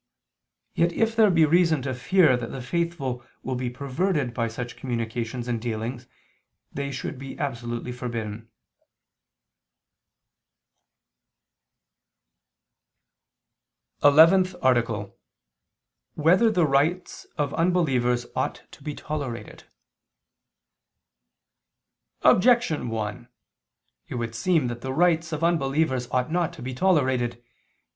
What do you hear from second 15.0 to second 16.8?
II, Q. 10, Art. 11] Whether the